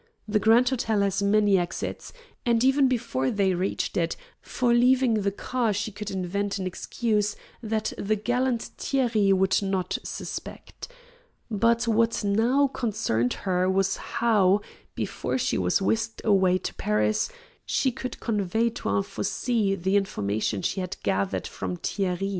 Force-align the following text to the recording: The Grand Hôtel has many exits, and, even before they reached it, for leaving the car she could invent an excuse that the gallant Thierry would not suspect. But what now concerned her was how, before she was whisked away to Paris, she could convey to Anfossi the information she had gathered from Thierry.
The 0.27 0.39
Grand 0.39 0.65
Hôtel 0.65 1.03
has 1.03 1.21
many 1.21 1.59
exits, 1.59 2.11
and, 2.43 2.63
even 2.63 2.87
before 2.87 3.29
they 3.29 3.53
reached 3.53 3.95
it, 3.95 4.15
for 4.41 4.73
leaving 4.73 5.21
the 5.21 5.29
car 5.31 5.73
she 5.73 5.91
could 5.91 6.09
invent 6.09 6.57
an 6.57 6.65
excuse 6.65 7.35
that 7.61 7.93
the 7.99 8.15
gallant 8.15 8.63
Thierry 8.79 9.31
would 9.31 9.61
not 9.61 9.99
suspect. 10.03 10.87
But 11.51 11.87
what 11.87 12.23
now 12.23 12.65
concerned 12.69 13.33
her 13.45 13.69
was 13.69 13.97
how, 13.97 14.61
before 14.95 15.37
she 15.37 15.59
was 15.59 15.83
whisked 15.83 16.23
away 16.25 16.57
to 16.57 16.73
Paris, 16.73 17.29
she 17.63 17.91
could 17.91 18.19
convey 18.19 18.71
to 18.71 18.89
Anfossi 18.89 19.75
the 19.75 19.97
information 19.97 20.63
she 20.63 20.81
had 20.81 20.97
gathered 21.03 21.45
from 21.45 21.75
Thierry. 21.75 22.29